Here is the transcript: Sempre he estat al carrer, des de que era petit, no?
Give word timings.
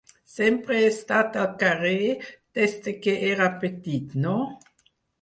Sempre 0.35 0.77
he 0.79 0.87
estat 0.93 1.37
al 1.43 1.51
carrer, 1.65 1.93
des 2.61 2.77
de 2.89 2.97
que 3.07 3.17
era 3.31 3.53
petit, 3.63 4.21
no? 4.29 4.37